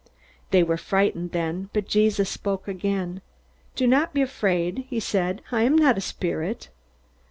They 0.49 0.63
were 0.63 0.77
frightened 0.77 1.31
then, 1.31 1.69
but 1.73 1.85
Jesus 1.87 2.27
spoke 2.27 2.67
again. 2.67 3.21
"Do 3.75 3.85
not 3.85 4.15
be 4.15 4.23
afraid," 4.23 4.85
he 4.89 4.99
said. 4.99 5.43
"I 5.51 5.61
am 5.61 5.75
not 5.75 5.95
a 5.95 6.01
spirit." 6.01 6.69